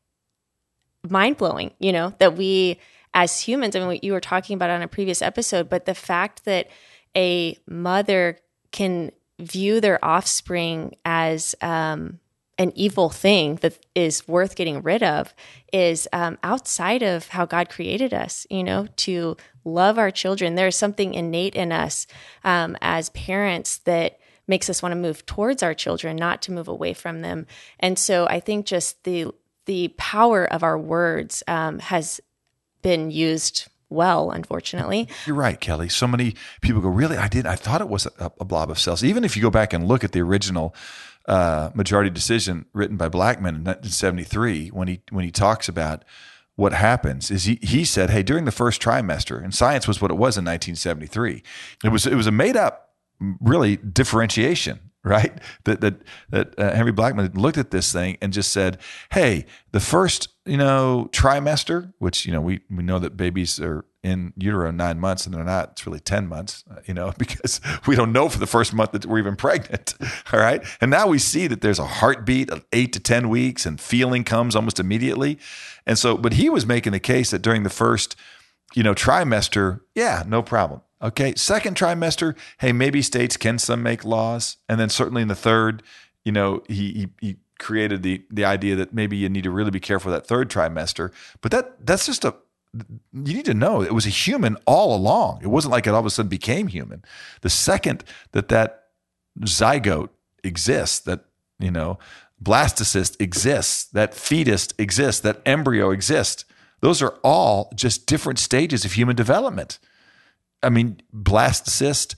mind 1.10 1.38
blowing, 1.38 1.72
you 1.80 1.92
know, 1.92 2.14
that 2.20 2.36
we 2.36 2.80
as 3.14 3.42
humans, 3.42 3.76
I 3.76 3.80
mean, 3.80 3.88
what 3.88 4.04
you 4.04 4.14
were 4.14 4.20
talking 4.22 4.54
about 4.54 4.70
on 4.70 4.82
a 4.82 4.88
previous 4.88 5.22
episode, 5.22 5.70
but 5.70 5.86
the 5.86 5.96
fact 5.96 6.46
that 6.46 6.68
a 7.16 7.58
mother 7.68 8.38
can 8.72 9.12
view 9.40 9.82
their 9.82 10.04
offspring 10.04 10.96
as 11.04 11.56
um, 11.62 12.20
an 12.58 12.72
evil 12.76 13.10
thing 13.10 13.56
that 13.58 13.78
is 13.96 14.28
worth 14.28 14.56
getting 14.56 14.82
rid 14.82 15.04
of 15.04 15.34
is 15.72 16.08
um, 16.14 16.38
outside 16.44 17.04
of 17.04 17.30
how 17.30 17.46
God 17.46 17.70
created 17.70 18.14
us, 18.14 18.46
you 18.50 18.64
know, 18.64 18.88
to 18.98 19.38
love 19.64 19.98
our 19.98 20.12
children. 20.12 20.56
There's 20.56 20.76
something 20.76 21.14
innate 21.14 21.56
in 21.56 21.72
us 21.72 22.08
um, 22.44 22.78
as 22.82 23.10
parents 23.10 23.78
that 23.80 24.20
makes 24.48 24.70
us 24.70 24.82
want 24.82 24.92
to 24.92 24.96
move 24.96 25.26
towards 25.26 25.62
our 25.62 25.74
children, 25.74 26.16
not 26.16 26.42
to 26.44 26.52
move 26.52 26.68
away 26.68 26.94
from 26.94 27.22
them. 27.22 27.46
And 27.80 28.00
so 28.00 28.28
I 28.28 28.40
think 28.40 28.66
just 28.66 29.04
the 29.04 29.28
the 29.68 29.90
power 29.98 30.46
of 30.52 30.64
our 30.64 30.78
words 30.78 31.44
um, 31.48 31.78
has 31.80 32.20
been 32.82 33.12
used 33.12 33.68
well, 33.90 34.32
unfortunately. 34.32 35.08
You're 35.26 35.36
right, 35.36 35.60
Kelly. 35.60 35.88
So 35.90 36.08
many 36.08 36.36
people 36.62 36.82
go, 36.82 36.90
really? 36.90 37.16
I 37.16 37.28
did. 37.28 37.46
I 37.46 37.56
thought 37.56 37.80
it 37.80 37.88
was 37.88 38.06
a, 38.20 38.32
a 38.40 38.46
blob 38.46 38.70
of 38.70 38.80
cells. 38.80 39.04
Even 39.04 39.24
if 39.24 39.36
you 39.36 39.42
go 39.42 39.50
back 39.50 39.72
and 39.72 39.88
look 39.88 40.04
at 40.04 40.12
the 40.12 40.22
original 40.22 40.76
uh, 41.28 41.70
majority 41.74 42.10
decision 42.10 42.66
written 42.74 42.98
by 42.98 43.08
Blackmun 43.08 43.56
in 43.56 43.64
1973, 43.64 44.70
when 44.70 44.88
he 44.88 45.02
when 45.12 45.24
he 45.24 45.32
talks 45.32 45.70
about 45.70 46.04
what 46.56 46.74
happens 46.74 47.30
is 47.30 47.44
he, 47.44 47.60
he 47.62 47.86
said, 47.86 48.10
hey, 48.10 48.24
during 48.24 48.46
the 48.46 48.52
first 48.52 48.82
trimester, 48.82 49.42
and 49.42 49.54
science 49.54 49.88
was 49.88 50.02
what 50.02 50.10
it 50.10 50.16
was 50.16 50.38
in 50.38 50.44
1973. 50.44 51.44
It 51.86 51.90
was 51.90 52.08
it 52.08 52.16
was 52.16 52.28
a 52.28 52.32
made 52.32 52.58
up 52.58 52.90
really 53.40 53.78
differentiation 53.78 54.87
right? 55.04 55.40
That 55.64 55.82
that 55.82 56.02
that 56.30 56.60
uh, 56.60 56.74
Henry 56.74 56.92
Blackmun 56.92 57.38
looked 57.38 57.58
at 57.58 57.72
this 57.72 57.94
thing 57.94 58.18
and 58.22 58.34
just 58.34 58.52
said, 58.52 58.80
"Hey, 59.12 59.46
the 59.72 59.80
first 59.80 60.30
you 60.46 60.58
know 60.58 61.10
trimester, 61.12 61.94
which 62.00 62.26
you 62.26 62.32
know 62.32 62.42
we 62.42 62.62
we 62.70 62.84
know 62.84 63.00
that 63.00 63.16
babies 63.16 63.60
are 63.60 63.86
in 64.04 64.34
utero 64.38 64.72
nine 64.72 65.00
months 65.00 65.26
and 65.26 65.36
they're 65.36 65.44
not. 65.44 65.72
It's 65.72 65.86
really 65.86 66.00
ten 66.00 66.28
months, 66.28 66.64
uh, 66.70 66.80
you 66.86 66.94
know, 66.94 67.14
because 67.18 67.62
we 67.86 67.96
don't 67.96 68.12
know 68.12 68.28
for 68.28 68.40
the 68.40 68.48
first 68.48 68.74
month 68.74 68.92
that 68.92 69.06
we're 69.06 69.20
even 69.20 69.36
pregnant. 69.36 69.94
All 70.34 70.40
right, 70.40 70.64
and 70.82 70.92
now 70.92 71.08
we 71.08 71.20
see 71.20 71.48
that 71.48 71.62
there's 71.62 71.80
a 71.80 71.86
heartbeat 71.86 72.50
of 72.50 72.66
eight 72.74 72.92
to 72.94 73.00
ten 73.00 73.30
weeks, 73.30 73.66
and 73.66 73.80
feeling 73.80 74.24
comes 74.24 74.56
almost 74.56 74.80
immediately. 74.80 75.38
And 75.86 75.98
so, 75.98 76.18
but 76.18 76.34
he 76.34 76.50
was 76.50 76.66
making 76.66 76.92
the 76.92 77.00
case 77.00 77.32
that 77.32 77.42
during 77.42 77.64
the 77.64 77.70
first 77.70 78.16
you 78.74 78.84
know 78.84 78.94
trimester, 78.94 79.82
yeah, 79.96 80.24
no 80.26 80.42
problem 80.42 80.82
Okay. 81.02 81.34
Second 81.36 81.78
trimester, 81.78 82.36
hey, 82.60 82.72
maybe 82.72 83.02
states 83.02 83.38
can 83.38 83.60
some 83.60 83.84
make 83.84 84.04
laws. 84.04 84.58
And 84.68 84.80
then 84.80 84.90
certainly 84.90 85.22
in 85.22 85.28
the 85.28 85.36
third, 85.36 85.84
you 86.24 86.32
know, 86.32 86.64
he, 86.68 86.92
he, 86.92 87.08
he 87.22 87.36
created 87.58 88.04
the 88.04 88.24
the 88.30 88.46
idea 88.46 88.76
that 88.76 88.94
maybe 88.94 89.18
you 89.18 89.30
need 89.30 89.44
to 89.44 89.52
really 89.52 89.72
be 89.72 89.80
careful 89.80 90.12
that 90.12 90.28
third 90.28 90.50
trimester. 90.50 91.12
But 91.42 91.52
that 91.52 91.86
that's 91.86 92.06
just 92.06 92.26
a 92.26 92.36
you 93.14 93.34
need 93.34 93.46
to 93.46 93.54
know 93.54 93.82
it 93.82 93.94
was 93.94 94.06
a 94.06 94.10
human 94.10 94.58
all 94.66 94.96
along. 94.96 95.40
It 95.42 95.48
wasn't 95.48 95.72
like 95.72 95.88
it 95.88 95.92
all 95.92 96.00
of 96.00 96.06
a 96.06 96.10
sudden 96.10 96.30
became 96.30 96.68
human. 96.68 97.04
The 97.42 97.50
second 97.50 98.04
that 98.32 98.50
that 98.50 98.84
zygote 99.42 100.10
exists, 100.44 101.00
that 101.00 101.26
you 101.60 101.72
know 101.72 101.98
blastocyst 102.42 103.20
exists, 103.20 103.86
that 103.86 104.14
fetus 104.14 104.70
exists, 104.78 105.22
that 105.22 105.42
embryo 105.46 105.92
exists. 105.92 106.46
Those 106.82 107.02
are 107.02 107.18
all 107.24 107.72
just 107.76 108.06
different 108.06 108.38
stages 108.38 108.86
of 108.86 108.94
human 108.94 109.16
development. 109.16 109.80
I 110.64 110.70
mean, 110.70 111.02
blastocyst, 111.14 112.16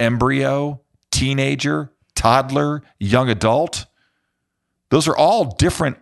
embryo, 0.00 0.80
teenager, 1.10 1.92
toddler, 2.14 2.82
young 2.98 3.28
adult. 3.28 3.86
Those 4.90 5.08
are 5.08 5.16
all 5.16 5.54
different 5.56 5.98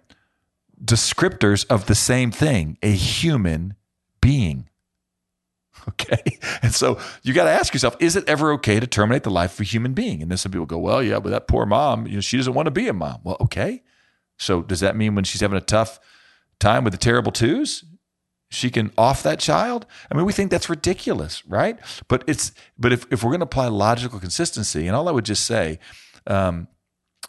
descriptors 0.82 1.66
of 1.68 1.86
the 1.86 1.94
same 1.94 2.30
thing 2.30 2.78
a 2.82 2.92
human 2.92 3.74
being. 4.20 4.66
Okay. 5.88 6.38
And 6.62 6.74
so 6.74 6.98
you 7.22 7.32
got 7.32 7.44
to 7.44 7.50
ask 7.50 7.72
yourself, 7.72 7.96
is 8.00 8.14
it 8.14 8.28
ever 8.28 8.52
okay 8.52 8.78
to 8.78 8.86
terminate 8.86 9.22
the 9.22 9.30
life 9.30 9.54
of 9.54 9.60
a 9.60 9.64
human 9.64 9.94
being? 9.94 10.20
And 10.20 10.30
then 10.30 10.36
some 10.36 10.52
people 10.52 10.66
go, 10.66 10.78
well, 10.78 11.02
yeah, 11.02 11.18
but 11.18 11.30
that 11.30 11.48
poor 11.48 11.64
mom, 11.64 12.06
you 12.06 12.14
know, 12.16 12.20
she 12.20 12.36
doesn't 12.36 12.52
want 12.52 12.66
to 12.66 12.70
be 12.70 12.86
a 12.86 12.92
mom. 12.92 13.20
Well, 13.24 13.38
okay. 13.40 13.82
So 14.38 14.60
does 14.62 14.80
that 14.80 14.94
mean 14.94 15.14
when 15.14 15.24
she's 15.24 15.40
having 15.40 15.56
a 15.56 15.62
tough 15.62 15.98
time 16.58 16.84
with 16.84 16.92
the 16.92 16.98
terrible 16.98 17.32
twos, 17.32 17.82
she 18.50 18.70
can 18.70 18.92
off 18.98 19.22
that 19.22 19.38
child 19.38 19.86
i 20.10 20.14
mean 20.14 20.24
we 20.24 20.32
think 20.32 20.50
that's 20.50 20.68
ridiculous 20.68 21.44
right 21.46 21.78
but 22.08 22.24
it's 22.26 22.52
but 22.78 22.92
if, 22.92 23.06
if 23.12 23.22
we're 23.22 23.30
going 23.30 23.40
to 23.40 23.44
apply 23.44 23.66
logical 23.68 24.18
consistency 24.18 24.86
and 24.86 24.96
all 24.96 25.08
i 25.08 25.12
would 25.12 25.24
just 25.24 25.46
say 25.46 25.78
um, 26.26 26.68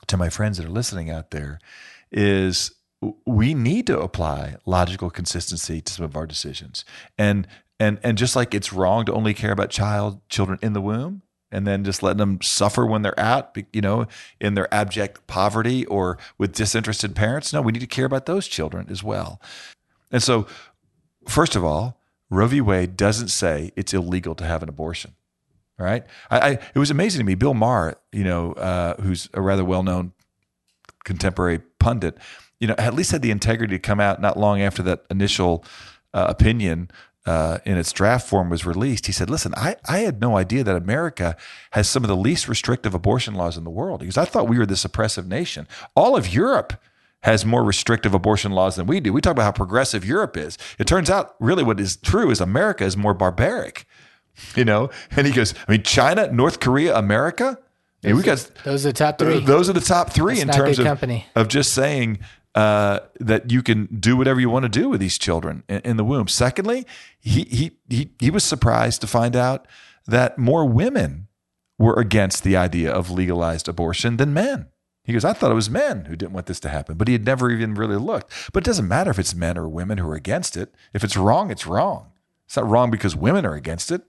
to 0.08 0.18
my 0.18 0.30
friends 0.30 0.58
that 0.58 0.66
are 0.66 0.70
listening 0.70 1.10
out 1.10 1.32
there 1.32 1.60
is 2.12 2.74
we 3.26 3.54
need 3.54 3.88
to 3.88 4.00
apply 4.00 4.56
logical 4.66 5.10
consistency 5.10 5.82
to 5.82 5.94
some 5.94 6.06
of 6.06 6.16
our 6.16 6.28
decisions 6.28 6.86
and 7.18 7.48
and 7.80 8.00
and 8.04 8.18
just 8.18 8.36
like 8.36 8.54
it's 8.54 8.74
wrong 8.74 9.06
to 9.06 9.14
only 9.14 9.34
care 9.34 9.52
about 9.52 9.70
child 9.70 10.20
children 10.30 10.60
in 10.62 10.74
the 10.74 10.82
womb 10.82 11.22
and 11.52 11.68
then 11.68 11.84
just 11.84 12.02
letting 12.02 12.18
them 12.18 12.40
suffer 12.42 12.86
when 12.86 13.02
they're 13.02 13.20
out, 13.20 13.58
you 13.74 13.82
know, 13.82 14.08
in 14.40 14.54
their 14.54 14.74
abject 14.74 15.28
poverty 15.28 15.86
or 15.88 16.18
with 16.38 16.54
disinterested 16.54 17.16
parents. 17.16 17.52
No, 17.52 17.62
we 17.62 17.72
need 17.72 17.80
to 17.80 17.88
care 17.88 18.06
about 18.06 18.26
those 18.26 18.48
children 18.48 18.88
as 18.90 19.04
well. 19.04 19.42
And 20.12 20.24
so, 20.24 20.48
first 21.28 21.56
of 21.56 21.64
all, 21.64 22.00
Roe 22.30 22.48
v. 22.48 22.62
Wade 22.62 22.96
doesn't 22.96 23.28
say 23.28 23.72
it's 23.76 23.94
illegal 23.94 24.36
to 24.36 24.46
have 24.46 24.64
an 24.64 24.70
abortion. 24.70 25.16
Right? 25.78 26.06
I, 26.30 26.40
I 26.40 26.50
it 26.52 26.80
was 26.80 26.92
amazing 26.92 27.20
to 27.20 27.26
me. 27.26 27.36
Bill 27.36 27.56
Maher, 27.56 27.98
you 28.12 28.24
know, 28.24 28.54
uh, 28.54 29.02
who's 29.02 29.30
a 29.34 29.42
rather 29.42 29.66
well-known 29.66 30.14
contemporary 31.04 31.60
pundit, 31.80 32.18
you 32.60 32.68
know, 32.68 32.76
at 32.78 32.94
least 32.94 33.12
had 33.12 33.24
the 33.24 33.32
integrity 33.32 33.76
to 33.76 33.80
come 33.80 34.00
out 34.00 34.22
not 34.22 34.38
long 34.38 34.62
after 34.62 34.84
that 34.84 35.06
initial 35.10 35.66
uh, 36.14 36.28
opinion 36.30 36.92
uh, 37.26 37.60
in 37.66 37.78
its 37.78 37.92
draft 37.92 38.28
form 38.28 38.50
was 38.50 38.66
released, 38.66 39.06
he 39.06 39.12
said, 39.12 39.30
Listen, 39.30 39.54
I, 39.56 39.76
I 39.88 40.00
had 40.00 40.20
no 40.20 40.38
idea 40.38 40.64
that 40.64 40.76
America 40.76 41.38
has 41.72 41.88
some 41.88 42.04
of 42.04 42.08
the 42.08 42.16
least 42.16 42.48
restrictive 42.48 42.94
abortion 42.94 43.36
laws 43.36 43.58
in 43.58 43.64
the 43.64 43.70
world 43.70 44.00
because 44.00 44.18
I 44.18 44.26
thought 44.26 44.48
we 44.48 44.58
were 44.58 44.66
this 44.66 44.86
oppressive 44.86 45.28
nation. 45.28 45.68
All 45.96 46.18
of 46.18 46.34
Europe 46.34 46.74
has 47.24 47.46
more 47.46 47.64
restrictive 47.64 48.14
abortion 48.14 48.52
laws 48.52 48.76
than 48.76 48.88
we 48.88 49.00
do. 49.00 49.14
We 49.14 49.22
talk 49.22 49.32
about 49.32 49.44
how 49.44 49.52
progressive 49.52 50.04
Europe 50.04 50.36
is. 50.38 50.58
It 50.80 50.88
turns 50.88 51.10
out, 51.10 51.36
really, 51.40 51.64
what 51.64 51.80
is 51.80 51.96
true 51.98 52.32
is 52.32 52.42
America 52.42 52.84
is 52.84 52.98
more 52.98 53.14
barbaric, 53.14 53.86
you 54.56 54.66
know? 54.66 54.90
And 55.12 55.28
he 55.28 55.34
goes, 55.34 55.54
I 55.68 55.72
mean, 55.72 55.84
China, 55.84 56.32
North 56.32 56.60
Korea, 56.60 56.98
America? 56.98 57.60
Those, 58.02 58.14
we 58.16 58.24
got, 58.24 58.52
those 58.64 58.86
are 58.86 58.90
the 58.90 58.94
top 58.94 59.20
three. 59.20 59.40
Those 59.40 59.70
are 59.70 59.74
the 59.74 59.80
top 59.80 60.10
three 60.10 60.36
That's 60.36 60.58
in 60.58 60.64
terms 60.64 60.80
of, 60.80 60.86
company. 60.86 61.28
of 61.36 61.48
just 61.48 61.74
saying 61.74 62.20
uh, 62.56 63.02
that 63.20 63.52
you 63.52 63.62
can 63.62 63.86
do 64.00 64.18
whatever 64.18 64.40
you 64.40 64.50
want 64.50 64.64
to 64.64 64.70
do 64.70 64.90
with 64.90 65.00
these 65.00 65.20
children 65.20 65.64
in, 65.70 65.82
in, 65.82 65.98
the 65.98 66.04
womb. 66.04 66.28
Secondly, 66.28 66.86
he, 67.20 67.44
he, 67.44 67.72
he, 67.90 68.12
he 68.20 68.32
was 68.32 68.44
surprised 68.44 69.02
to 69.02 69.08
find 69.08 69.36
out 69.36 69.68
that 70.08 70.38
more 70.38 70.66
women 70.66 71.28
were 71.78 71.94
against 71.94 72.44
the 72.44 72.58
idea 72.58 72.92
of 72.92 73.10
legalized 73.10 73.68
abortion 73.68 74.18
than 74.18 74.34
men. 74.34 74.68
He 75.04 75.14
goes, 75.14 75.26
I 75.26 75.34
thought 75.34 75.52
it 75.52 75.56
was 75.56 75.70
men 75.70 76.06
who 76.06 76.16
didn't 76.16 76.34
want 76.34 76.46
this 76.46 76.60
to 76.62 76.70
happen, 76.70 76.96
but 76.96 77.08
he 77.08 77.14
had 77.14 77.26
never 77.26 77.50
even 77.50 77.74
really 77.74 77.96
looked. 77.96 78.32
But 78.54 78.64
it 78.64 78.68
doesn't 78.68 78.88
matter 78.88 79.10
if 79.10 79.18
it's 79.18 79.34
men 79.34 79.58
or 79.58 79.68
women 79.68 79.98
who 79.98 80.08
are 80.10 80.16
against 80.16 80.56
it. 80.56 80.74
If 80.94 81.04
it's 81.04 81.18
wrong, 81.18 81.50
it's 81.50 81.66
wrong. 81.66 82.12
It's 82.46 82.56
not 82.56 82.70
wrong 82.70 82.92
because 82.92 83.16
women 83.16 83.46
are 83.46 83.56
against 83.56 83.92
it. 83.92 84.04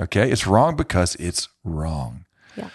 Okay. 0.00 0.30
It's 0.30 0.46
wrong 0.46 0.74
because 0.74 1.14
it's 1.16 1.48
wrong. 1.62 2.24
Yeah. 2.56 2.70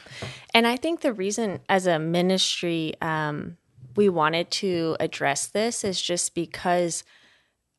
And 0.53 0.67
I 0.67 0.77
think 0.77 1.01
the 1.01 1.13
reason 1.13 1.59
as 1.67 1.85
a 1.85 1.99
ministry, 1.99 2.93
um, 3.01 3.57
we 3.95 4.07
wanted 4.07 4.51
to 4.51 4.95
address 4.99 5.47
this 5.47 5.83
is 5.83 6.01
just 6.01 6.33
because 6.35 7.03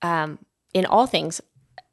um, 0.02 0.38
in 0.74 0.86
all 0.86 1.06
things 1.06 1.40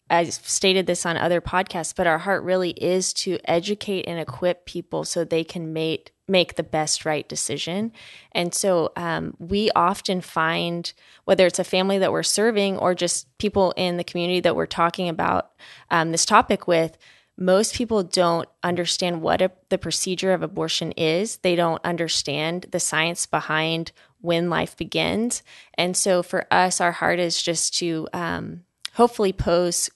I've 0.10 0.34
stated 0.34 0.88
this 0.88 1.06
on 1.06 1.18
other 1.18 1.42
podcasts, 1.42 1.94
but 1.96 2.08
our 2.08 2.20
heart 2.20 2.44
really 2.44 2.72
is 2.72 3.14
to 3.14 3.40
educate 3.46 4.08
and 4.08 4.20
equip 4.20 4.66
people 4.66 5.04
so 5.04 5.24
they 5.24 5.44
can 5.44 5.74
make 5.74 6.14
make 6.30 6.56
the 6.56 6.64
best 6.64 7.06
right 7.06 7.28
decision. 7.30 7.92
And 8.34 8.54
so 8.54 8.92
um, 8.98 9.34
we 9.40 9.72
often 9.78 10.20
find 10.20 10.92
whether 11.24 11.46
it's 11.46 11.60
a 11.60 11.64
family 11.64 11.98
that 12.00 12.12
we're 12.12 12.22
serving 12.22 12.78
or 12.78 12.94
just 12.94 13.28
people 13.38 13.74
in 13.78 13.96
the 13.96 14.04
community 14.04 14.42
that 14.42 14.56
we're 14.56 14.66
talking 14.66 15.08
about 15.08 15.52
um, 15.90 16.12
this 16.12 16.26
topic 16.26 16.68
with, 16.68 16.98
most 17.38 17.76
people 17.76 18.04
don't 18.04 18.50
understand 18.64 19.22
what 19.22 19.42
a, 19.42 19.52
the 19.70 19.78
procedure 19.78 20.34
of 20.34 20.42
abortion 20.42 20.92
is. 20.94 21.38
They 21.38 21.56
don't 21.56 21.84
understand 21.86 22.66
the 22.72 22.80
science 22.80 23.26
behind 23.26 23.92
when 24.20 24.50
life 24.50 24.76
begins. 24.76 25.44
And 25.76 25.96
so 25.96 26.24
for 26.24 26.46
us, 26.52 26.82
our 26.82 26.92
heart 26.92 27.20
is 27.20 27.42
just 27.42 27.78
to 27.78 28.08
um, 28.12 28.64
hopefully 28.96 29.32
pose 29.32 29.90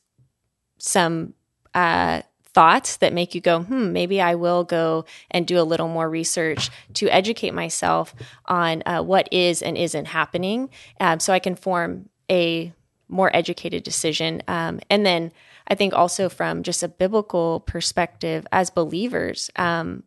some 0.81 1.33
uh, 1.73 2.21
thoughts 2.43 2.97
that 2.97 3.13
make 3.13 3.33
you 3.33 3.41
go, 3.41 3.61
hmm, 3.61 3.93
maybe 3.93 4.19
I 4.19 4.35
will 4.35 4.63
go 4.63 5.05
and 5.29 5.47
do 5.47 5.59
a 5.59 5.63
little 5.63 5.87
more 5.87 6.09
research 6.09 6.69
to 6.95 7.09
educate 7.09 7.53
myself 7.53 8.13
on 8.45 8.83
uh, 8.85 9.01
what 9.01 9.29
is 9.31 9.61
and 9.61 9.77
isn't 9.77 10.05
happening 10.05 10.69
um, 10.99 11.19
so 11.19 11.31
I 11.33 11.39
can 11.39 11.55
form 11.55 12.09
a 12.29 12.73
more 13.07 13.33
educated 13.35 13.83
decision. 13.83 14.41
Um, 14.47 14.79
and 14.89 15.05
then 15.05 15.31
I 15.67 15.75
think 15.75 15.93
also 15.93 16.29
from 16.29 16.63
just 16.63 16.83
a 16.83 16.87
biblical 16.87 17.61
perspective, 17.61 18.47
as 18.51 18.69
believers, 18.69 19.49
um, 19.55 20.03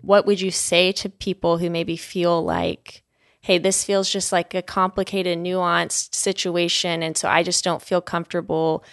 what 0.00 0.26
would 0.26 0.40
you 0.40 0.50
say 0.50 0.92
to 0.92 1.08
people 1.08 1.58
who 1.58 1.70
maybe 1.70 1.96
feel 1.96 2.42
like 2.42 3.02
hey, 3.40 3.56
this 3.56 3.84
feels 3.84 4.10
just 4.10 4.30
like 4.32 4.52
a 4.52 4.60
complicated, 4.60 5.38
nuanced 5.38 6.14
situation. 6.14 7.02
And 7.02 7.16
so 7.16 7.28
I 7.28 7.42
just 7.42 7.64
don't 7.64 7.80
feel 7.80 8.02
comfortable 8.02 8.84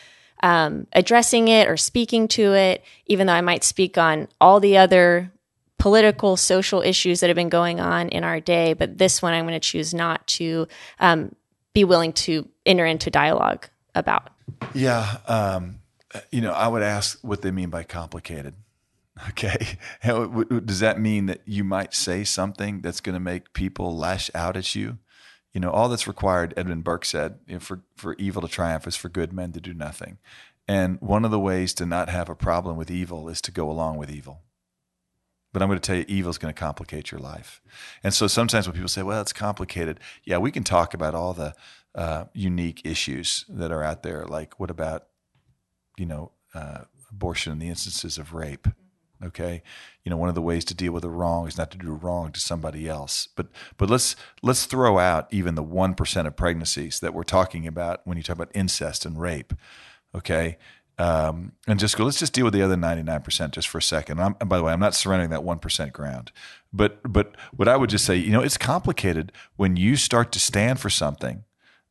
um, 0.44 0.88
addressing 0.94 1.48
it 1.48 1.68
or 1.68 1.78
speaking 1.78 2.28
to 2.30 2.54
it, 2.54 2.84
even 3.06 3.28
though 3.28 3.34
I 3.34 3.42
might 3.42 3.64
speak 3.64 3.98
on 3.98 4.28
all 4.40 4.60
the 4.60 4.78
other 4.78 5.32
political, 5.78 6.38
social 6.38 6.82
issues 6.82 7.20
that 7.20 7.28
have 7.28 7.36
been 7.36 7.50
going 7.50 7.80
on 7.80 8.10
in 8.10 8.24
our 8.24 8.40
day. 8.40 8.74
But 8.74 8.98
this 8.98 9.22
one 9.22 9.34
I'm 9.34 9.46
going 9.46 9.54
to 9.54 9.60
choose 9.60 9.94
not 9.94 10.26
to 10.28 10.68
um, 11.00 11.36
be 11.74 11.84
willing 11.84 12.14
to 12.14 12.48
enter 12.66 12.86
into 12.86 13.10
dialogue 13.10 13.68
about. 13.94 14.30
Yeah. 14.74 15.18
Um, 15.28 15.80
you 16.32 16.42
know, 16.42 16.54
I 16.54 16.68
would 16.68 16.84
ask 16.84 17.20
what 17.22 17.42
they 17.42 17.52
mean 17.52 17.70
by 17.70 17.84
complicated. 17.84 18.56
Okay. 19.30 19.78
Does 20.04 20.82
that 20.82 21.00
mean 21.00 21.28
that 21.28 21.40
you 21.46 21.64
might 21.64 21.94
say 21.94 22.26
something 22.26 22.82
that's 22.82 23.00
going 23.00 23.14
to 23.14 23.20
make 23.22 23.54
people 23.54 23.96
lash 23.96 24.30
out 24.36 24.58
at 24.58 24.76
you? 24.76 24.98
You 25.56 25.62
know, 25.62 25.72
all 25.72 25.88
that's 25.88 26.06
required, 26.06 26.54
Edmund 26.58 26.84
Burke 26.84 27.06
said, 27.06 27.40
you 27.48 27.54
know, 27.54 27.60
for, 27.62 27.80
for 27.96 28.14
evil 28.16 28.42
to 28.42 28.48
triumph 28.50 28.86
is 28.88 28.98
for 28.98 29.08
good 29.08 29.32
men 29.32 29.54
to 29.54 29.62
do 29.62 29.74
nothing. 29.74 30.18
And 30.68 31.00
one 31.00 31.24
of 31.24 31.32
the 31.32 31.40
ways 31.40 31.74
to 31.76 31.86
not 31.86 32.10
have 32.10 32.28
a 32.28 32.36
problem 32.36 32.76
with 32.76 32.92
evil 32.92 33.30
is 33.30 33.40
to 33.40 33.52
go 33.52 33.72
along 33.72 33.98
with 33.98 34.12
evil. 34.12 34.42
But 35.54 35.62
I'm 35.62 35.70
going 35.70 35.80
to 35.80 35.88
tell 35.88 35.96
you, 35.96 36.04
evil 36.10 36.30
is 36.30 36.38
going 36.38 36.54
to 36.54 36.60
complicate 36.60 37.10
your 37.10 37.22
life. 37.22 37.62
And 38.04 38.14
so 38.14 38.28
sometimes 38.28 38.68
when 38.68 38.74
people 38.74 38.90
say, 38.90 39.02
well, 39.02 39.22
it's 39.22 39.32
complicated, 39.32 40.02
yeah, 40.26 40.40
we 40.40 40.52
can 40.52 40.66
talk 40.66 40.94
about 40.94 41.16
all 41.16 41.32
the 41.32 41.54
uh, 41.96 42.26
unique 42.34 42.82
issues 42.84 43.46
that 43.48 43.72
are 43.72 43.82
out 43.82 44.04
there. 44.04 44.26
Like, 44.26 44.60
what 44.60 44.70
about, 44.70 45.06
you 45.98 46.06
know, 46.06 46.32
uh, 46.54 46.82
abortion 47.10 47.54
and 47.54 47.62
the 47.62 47.70
instances 47.70 48.18
of 48.18 48.34
rape? 48.34 48.68
Okay? 49.24 49.62
You 50.04 50.10
know 50.10 50.18
one 50.18 50.30
of 50.30 50.36
the 50.36 50.42
ways 50.42 50.66
to 50.66 50.74
deal 50.74 50.92
with 50.92 51.04
a 51.04 51.10
wrong 51.10 51.48
is 51.48 51.58
not 51.58 51.72
to 51.72 51.78
do 51.78 51.92
wrong 51.92 52.32
to 52.32 52.40
somebody 52.40 52.88
else. 52.88 53.28
But 53.36 53.48
but 53.78 53.90
let's 53.90 54.16
let's 54.42 54.66
throw 54.66 55.00
out 55.00 55.28
even 55.32 55.56
the 55.56 55.64
1% 55.64 56.28
of 56.28 56.36
pregnancies 56.36 57.00
that 57.00 57.14
we're 57.14 57.24
talking 57.24 57.68
about 57.68 58.02
when 58.06 58.18
you 58.18 58.24
talk 58.24 58.36
about 58.36 58.52
incest 58.54 59.06
and 59.06 59.20
rape 59.20 59.54
okay? 60.16 60.58
Um, 60.98 61.52
and 61.68 61.78
just 61.78 61.98
go 61.98 62.06
let's 62.06 62.20
just 62.20 62.32
deal 62.32 62.46
with 62.46 62.54
the 62.54 62.62
other 62.62 62.78
99% 62.78 63.52
just 63.52 63.68
for 63.68 63.80
a 63.80 63.82
second. 63.82 64.22
I'm, 64.22 64.36
and 64.40 64.48
by 64.48 64.58
the 64.58 64.64
way 64.64 64.72
i'm 64.72 64.80
not 64.80 64.96
surrendering 64.96 65.30
that 65.32 65.42
1% 65.42 65.92
ground. 65.92 66.32
But 66.72 67.12
but 67.12 67.36
what 67.54 67.68
i 67.68 67.76
would 67.76 67.90
just 67.90 68.06
say 68.06 68.16
you 68.16 68.32
know 68.32 68.42
it's 68.42 68.58
complicated 68.58 69.34
when 69.58 69.76
you 69.76 69.98
start 69.98 70.32
to 70.34 70.40
stand 70.40 70.80
for 70.80 70.90
something 70.90 71.44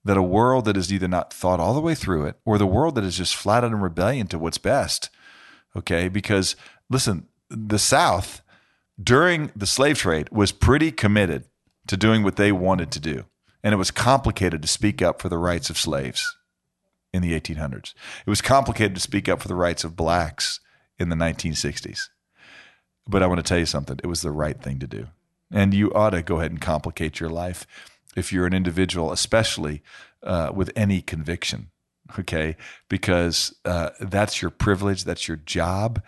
that 0.05 0.17
a 0.17 0.23
world 0.23 0.65
that 0.65 0.77
is 0.77 0.93
either 0.93 1.09
not 1.09 1.33
thought 1.33 1.61
all 1.61 1.75
the 1.75 1.81
way 1.81 1.95
through 1.95 2.25
it 2.27 2.37
or 2.47 2.57
the 2.57 2.67
world 2.67 2.95
that 2.95 3.05
is 3.05 3.17
just 3.19 3.37
flat 3.37 3.63
out 3.63 3.73
in 3.73 3.81
rebellion 3.81 4.27
to 4.29 4.39
what's 4.39 4.59
best 4.59 5.11
okay? 5.77 6.09
Because 6.09 6.57
listen, 6.91 7.27
the 7.51 7.79
South 7.79 8.43
during 9.03 9.51
the 9.57 9.67
slave 9.67 9.99
trade 9.99 10.29
was 10.31 10.53
pretty 10.53 10.93
committed 10.93 11.45
to 11.87 11.97
doing 11.97 12.23
what 12.23 12.37
they 12.37 12.53
wanted 12.53 12.91
to 12.93 13.01
do. 13.01 13.25
And 13.63 13.73
it 13.73 13.79
was 13.79 13.91
complicated 13.91 14.63
to 14.63 14.69
speak 14.69 15.03
up 15.03 15.21
for 15.21 15.29
the 15.29 15.39
rights 15.39 15.71
of 15.71 15.79
slaves 15.79 16.37
in 17.13 17.23
the 17.23 17.39
1800s. 17.39 17.95
It 18.27 18.31
was 18.31 18.43
complicated 18.43 18.95
to 18.95 19.01
speak 19.01 19.29
up 19.29 19.41
for 19.41 19.49
the 19.49 19.55
rights 19.55 19.85
of 19.85 19.97
blacks 19.97 20.61
in 20.99 21.09
the 21.09 21.17
1960s. 21.17 22.09
But 23.07 23.23
I 23.23 23.27
want 23.27 23.39
to 23.39 23.49
tell 23.49 23.59
you 23.59 23.67
something 23.67 23.99
it 24.03 24.07
was 24.07 24.23
the 24.23 24.31
right 24.31 24.61
thing 24.61 24.79
to 24.81 24.87
do. 24.87 25.09
And 25.51 25.75
you 25.75 25.93
ought 25.93 26.11
to 26.11 26.23
go 26.23 26.39
ahead 26.39 26.51
and 26.51 26.61
complicate 26.61 27.21
your 27.21 27.31
life 27.31 27.67
if 28.17 28.33
you're 28.33 28.47
an 28.47 28.55
individual, 28.55 29.13
especially 29.13 29.83
uh, 30.23 30.51
with 30.55 30.71
any 30.75 31.01
conviction, 31.01 31.71
okay? 32.19 32.57
Because 32.89 33.55
uh, 33.65 33.91
that's 34.01 34.41
your 34.41 34.51
privilege, 34.51 35.05
that's 35.05 35.29
your 35.29 35.37
job. 35.37 36.03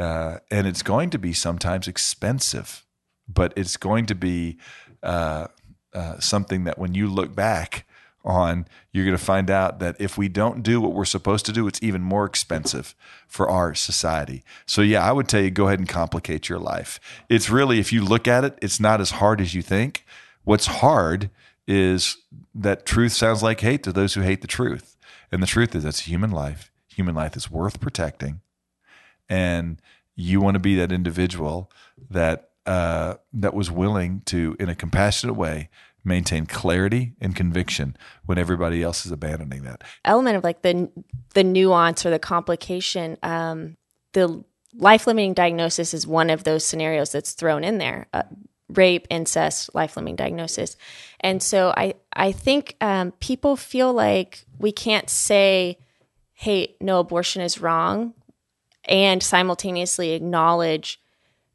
Uh, 0.00 0.38
and 0.50 0.66
it's 0.66 0.82
going 0.82 1.10
to 1.10 1.18
be 1.18 1.34
sometimes 1.34 1.86
expensive, 1.86 2.86
but 3.28 3.52
it's 3.54 3.76
going 3.76 4.06
to 4.06 4.14
be 4.14 4.56
uh, 5.02 5.46
uh, 5.92 6.18
something 6.18 6.64
that 6.64 6.78
when 6.78 6.94
you 6.94 7.06
look 7.06 7.34
back 7.34 7.86
on, 8.24 8.66
you're 8.92 9.04
going 9.04 9.16
to 9.16 9.22
find 9.22 9.50
out 9.50 9.78
that 9.78 9.96
if 9.98 10.16
we 10.16 10.26
don't 10.26 10.62
do 10.62 10.80
what 10.80 10.94
we're 10.94 11.04
supposed 11.04 11.44
to 11.44 11.52
do, 11.52 11.66
it's 11.66 11.82
even 11.82 12.00
more 12.00 12.24
expensive 12.24 12.94
for 13.28 13.50
our 13.50 13.74
society. 13.74 14.42
So, 14.64 14.80
yeah, 14.80 15.06
I 15.06 15.12
would 15.12 15.28
tell 15.28 15.42
you 15.42 15.50
go 15.50 15.66
ahead 15.66 15.78
and 15.78 15.88
complicate 15.88 16.48
your 16.48 16.58
life. 16.58 16.98
It's 17.28 17.50
really, 17.50 17.78
if 17.78 17.92
you 17.92 18.02
look 18.02 18.26
at 18.26 18.42
it, 18.42 18.58
it's 18.62 18.80
not 18.80 19.02
as 19.02 19.10
hard 19.12 19.38
as 19.38 19.54
you 19.54 19.60
think. 19.60 20.06
What's 20.44 20.66
hard 20.66 21.28
is 21.66 22.16
that 22.54 22.86
truth 22.86 23.12
sounds 23.12 23.42
like 23.42 23.60
hate 23.60 23.82
to 23.82 23.92
those 23.92 24.14
who 24.14 24.22
hate 24.22 24.40
the 24.40 24.46
truth. 24.46 24.96
And 25.30 25.42
the 25.42 25.46
truth 25.46 25.74
is, 25.74 25.84
that's 25.84 26.00
human 26.00 26.30
life. 26.30 26.70
Human 26.88 27.14
life 27.14 27.36
is 27.36 27.50
worth 27.50 27.80
protecting 27.80 28.40
and 29.30 29.80
you 30.14 30.40
want 30.40 30.56
to 30.56 30.58
be 30.58 30.74
that 30.74 30.92
individual 30.92 31.70
that 32.10 32.50
uh, 32.66 33.14
that 33.32 33.54
was 33.54 33.70
willing 33.70 34.20
to, 34.26 34.54
in 34.60 34.68
a 34.68 34.74
compassionate 34.74 35.36
way, 35.36 35.70
maintain 36.04 36.44
clarity 36.44 37.14
and 37.20 37.34
conviction 37.34 37.96
when 38.26 38.36
everybody 38.36 38.82
else 38.82 39.06
is 39.06 39.12
abandoning 39.12 39.62
that 39.62 39.82
element 40.04 40.36
of 40.36 40.44
like 40.44 40.60
the 40.62 40.90
the 41.34 41.44
nuance 41.44 42.04
or 42.04 42.10
the 42.10 42.18
complication. 42.18 43.16
Um, 43.22 43.76
the 44.12 44.44
life 44.74 45.06
limiting 45.06 45.34
diagnosis 45.34 45.94
is 45.94 46.06
one 46.06 46.30
of 46.30 46.44
those 46.44 46.64
scenarios 46.64 47.12
that's 47.12 47.32
thrown 47.32 47.64
in 47.64 47.78
there. 47.78 48.06
Uh, 48.12 48.22
rape, 48.76 49.06
incest, 49.10 49.74
life 49.74 49.96
limiting 49.96 50.16
diagnosis. 50.16 50.76
And 51.20 51.42
so 51.42 51.74
I, 51.76 51.94
I 52.12 52.32
think 52.32 52.76
um, 52.80 53.12
people 53.12 53.56
feel 53.56 53.92
like 53.92 54.44
we 54.58 54.72
can't 54.72 55.10
say, 55.10 55.78
hey, 56.32 56.76
no, 56.80 57.00
abortion 57.00 57.42
is 57.42 57.60
wrong, 57.60 58.14
and 58.90 59.22
simultaneously 59.22 60.12
acknowledge 60.12 61.00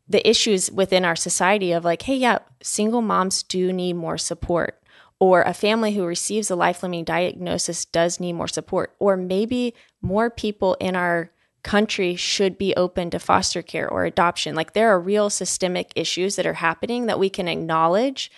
the 0.07 0.27
issues 0.27 0.71
within 0.71 1.03
our 1.03 1.15
society 1.15 1.73
of 1.73 1.83
like, 1.83 2.03
hey, 2.03 2.15
yeah, 2.15 2.39
single 2.63 3.01
moms 3.01 3.43
do 3.43 3.73
need 3.73 3.93
more 3.93 4.17
support. 4.17 4.81
Or 5.19 5.41
a 5.41 5.53
family 5.53 5.93
who 5.93 6.05
receives 6.05 6.49
a 6.49 6.55
life 6.55 6.83
limiting 6.83 7.05
diagnosis 7.05 7.85
does 7.85 8.19
need 8.19 8.33
more 8.33 8.47
support. 8.47 8.95
Or 8.99 9.17
maybe 9.17 9.73
more 10.01 10.29
people 10.29 10.75
in 10.75 10.95
our 10.95 11.31
country 11.63 12.15
should 12.15 12.57
be 12.57 12.75
open 12.75 13.09
to 13.09 13.19
foster 13.19 13.61
care 13.61 13.89
or 13.89 14.05
adoption. 14.05 14.55
Like 14.55 14.73
there 14.73 14.89
are 14.89 14.99
real 14.99 15.29
systemic 15.29 15.91
issues 15.95 16.35
that 16.35 16.45
are 16.45 16.53
happening 16.53 17.07
that 17.07 17.19
we 17.19 17.29
can 17.29 17.47
acknowledge 17.47 18.31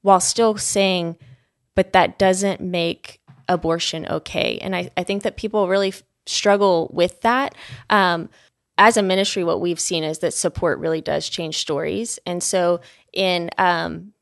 while 0.00 0.20
still 0.20 0.56
saying, 0.56 1.16
but 1.76 1.92
that 1.92 2.18
doesn't 2.18 2.60
make 2.60 3.20
abortion 3.48 4.06
okay. 4.06 4.58
And 4.60 4.74
I, 4.74 4.90
I 4.96 5.04
think 5.04 5.22
that 5.22 5.36
people 5.36 5.68
really 5.68 5.94
struggle 6.26 6.90
with 6.92 7.20
that. 7.22 7.54
Um, 7.90 8.28
as 8.78 8.96
a 8.96 9.02
ministry, 9.02 9.44
what 9.44 9.60
we've 9.60 9.80
seen 9.80 10.02
is 10.02 10.20
that 10.20 10.34
support 10.34 10.78
really 10.78 11.00
does 11.00 11.28
change 11.28 11.58
stories. 11.58 12.18
And 12.26 12.42
so, 12.42 12.80
in 13.12 13.50
um, 13.58 14.12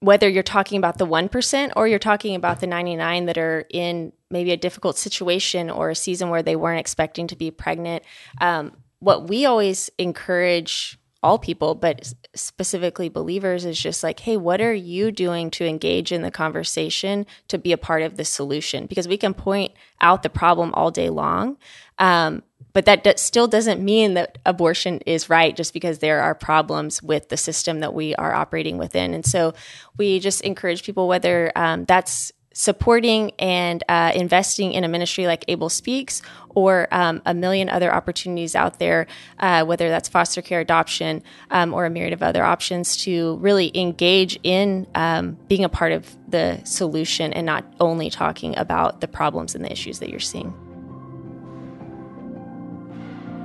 whether 0.00 0.28
you're 0.28 0.42
talking 0.42 0.76
about 0.76 0.98
the 0.98 1.06
1% 1.06 1.72
or 1.76 1.88
you're 1.88 1.98
talking 1.98 2.34
about 2.34 2.60
the 2.60 2.66
99 2.66 3.24
that 3.24 3.38
are 3.38 3.64
in 3.70 4.12
maybe 4.30 4.52
a 4.52 4.56
difficult 4.56 4.98
situation 4.98 5.70
or 5.70 5.90
a 5.90 5.94
season 5.94 6.28
where 6.28 6.42
they 6.42 6.56
weren't 6.56 6.80
expecting 6.80 7.26
to 7.28 7.36
be 7.36 7.50
pregnant, 7.50 8.04
um, 8.40 8.72
what 8.98 9.28
we 9.28 9.46
always 9.46 9.90
encourage 9.98 10.98
all 11.24 11.38
people, 11.38 11.74
but 11.74 12.12
specifically 12.34 13.08
believers, 13.08 13.64
is 13.64 13.80
just 13.80 14.02
like, 14.02 14.20
hey, 14.20 14.36
what 14.36 14.60
are 14.60 14.74
you 14.74 15.10
doing 15.10 15.50
to 15.52 15.64
engage 15.64 16.12
in 16.12 16.20
the 16.20 16.30
conversation 16.30 17.26
to 17.48 17.56
be 17.56 17.72
a 17.72 17.78
part 17.78 18.02
of 18.02 18.16
the 18.16 18.24
solution? 18.24 18.84
Because 18.86 19.08
we 19.08 19.16
can 19.16 19.32
point 19.32 19.72
out 20.02 20.22
the 20.22 20.28
problem 20.28 20.72
all 20.74 20.90
day 20.90 21.08
long. 21.08 21.56
Um, 21.98 22.42
but 22.74 22.84
that 22.84 23.04
d- 23.04 23.14
still 23.16 23.46
doesn't 23.46 23.82
mean 23.82 24.14
that 24.14 24.36
abortion 24.44 24.98
is 25.06 25.30
right 25.30 25.56
just 25.56 25.72
because 25.72 26.00
there 26.00 26.20
are 26.20 26.34
problems 26.34 27.02
with 27.02 27.30
the 27.30 27.36
system 27.38 27.80
that 27.80 27.94
we 27.94 28.14
are 28.16 28.34
operating 28.34 28.76
within. 28.76 29.14
And 29.14 29.24
so 29.24 29.54
we 29.96 30.18
just 30.18 30.42
encourage 30.42 30.82
people, 30.82 31.08
whether 31.08 31.52
um, 31.56 31.86
that's 31.86 32.32
supporting 32.54 33.32
and 33.38 33.84
uh, 33.88 34.12
investing 34.14 34.72
in 34.72 34.84
a 34.84 34.88
ministry 34.88 35.26
like 35.26 35.44
Abel 35.48 35.68
Speaks 35.68 36.22
or 36.50 36.88
um, 36.92 37.20
a 37.26 37.34
million 37.34 37.68
other 37.68 37.92
opportunities 37.92 38.54
out 38.54 38.78
there, 38.78 39.06
uh, 39.40 39.64
whether 39.64 39.90
that's 39.90 40.08
foster 40.08 40.40
care, 40.40 40.60
adoption, 40.60 41.22
um, 41.50 41.74
or 41.74 41.84
a 41.84 41.90
myriad 41.90 42.12
of 42.12 42.22
other 42.22 42.44
options 42.44 42.96
to 42.96 43.36
really 43.38 43.76
engage 43.76 44.38
in 44.44 44.86
um, 44.94 45.36
being 45.48 45.64
a 45.64 45.68
part 45.68 45.92
of 45.92 46.16
the 46.28 46.60
solution 46.64 47.32
and 47.32 47.44
not 47.44 47.64
only 47.80 48.08
talking 48.08 48.56
about 48.56 49.00
the 49.00 49.08
problems 49.08 49.54
and 49.54 49.64
the 49.64 49.70
issues 49.70 49.98
that 49.98 50.08
you're 50.08 50.20
seeing. 50.20 50.54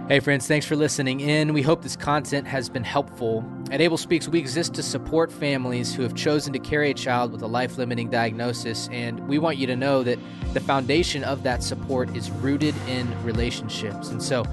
Hey, 0.10 0.20
friends, 0.20 0.48
thanks 0.48 0.66
for 0.66 0.76
listening 0.76 1.20
in. 1.20 1.54
We 1.54 1.62
hope 1.62 1.84
this 1.84 1.96
content 1.96 2.48
has 2.48 2.68
been 2.68 2.84
helpful. 2.84 3.46
At 3.70 3.80
Abel 3.80 3.96
Speaks, 3.96 4.28
we 4.28 4.40
exist 4.40 4.74
to 4.74 4.82
support 4.82 5.32
families 5.32 5.94
who 5.94 6.02
have 6.02 6.16
chosen 6.16 6.52
to 6.54 6.58
carry 6.58 6.90
a 6.90 6.96
child 6.96 7.32
with 7.32 7.44
a 7.44 7.48
life 7.48 7.78
limiting 7.78 8.10
diagnosis, 8.10 8.90
and 8.92 9.20
we 9.28 9.38
want 9.38 9.60
you 9.60 9.68
to 9.68 9.76
know 9.76 10.02
that 10.02 10.18
the 10.56 10.62
foundation 10.62 11.24
of 11.24 11.44
that 11.44 11.62
support 11.62 12.18
is 12.18 12.32
rooted 12.32 12.74
in 12.88 13.24
relationships. 13.24 14.10
And 14.10 14.20
so, 14.20 14.44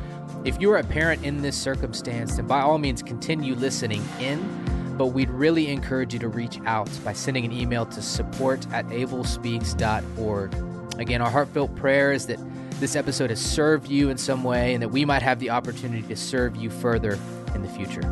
if 0.44 0.60
you're 0.60 0.76
a 0.76 0.84
parent 0.84 1.24
in 1.24 1.40
this 1.40 1.56
circumstance, 1.56 2.36
then 2.36 2.46
by 2.46 2.60
all 2.60 2.76
means 2.76 3.02
continue 3.02 3.54
listening 3.54 4.06
in, 4.20 4.94
but 4.98 5.06
we'd 5.06 5.30
really 5.30 5.68
encourage 5.68 6.12
you 6.12 6.18
to 6.18 6.28
reach 6.28 6.60
out 6.66 6.90
by 7.02 7.14
sending 7.14 7.46
an 7.46 7.52
email 7.52 7.86
to 7.86 8.02
support 8.02 8.70
at 8.74 8.86
abelspeaks.org. 8.88 10.54
Again, 10.98 11.22
our 11.22 11.30
heartfelt 11.30 11.74
prayer 11.76 12.12
is 12.12 12.26
that 12.26 12.38
this 12.80 12.96
episode 12.96 13.30
has 13.30 13.40
served 13.40 13.88
you 13.88 14.10
in 14.10 14.18
some 14.18 14.44
way 14.44 14.74
and 14.74 14.82
that 14.82 14.88
we 14.88 15.04
might 15.04 15.22
have 15.22 15.38
the 15.38 15.50
opportunity 15.50 16.02
to 16.02 16.16
serve 16.16 16.56
you 16.56 16.70
further 16.70 17.18
in 17.54 17.62
the 17.62 17.68
future. 17.68 18.02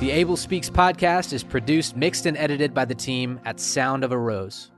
The 0.00 0.10
Abel 0.10 0.36
Speaks 0.36 0.68
podcast 0.68 1.32
is 1.32 1.44
produced, 1.44 1.96
mixed, 1.96 2.26
and 2.26 2.36
edited 2.36 2.74
by 2.74 2.84
the 2.84 2.94
team 2.94 3.40
at 3.44 3.60
Sound 3.60 4.04
of 4.04 4.12
a 4.12 4.18
Rose. 4.18 4.70